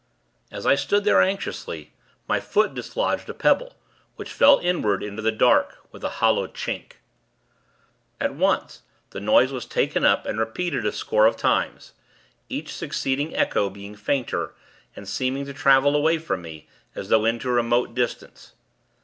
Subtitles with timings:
[0.49, 1.93] As I stood there, anxiously,
[2.27, 3.75] my foot dislodged a pebble,
[4.15, 6.93] which fell inward, into the dark, with a hollow chink.
[8.19, 11.93] At once, the noise was taken up and repeated a score of times;
[12.49, 14.55] each succeeding echo being fainter,
[14.95, 18.53] and seeming to travel away from me, as though into remote distance.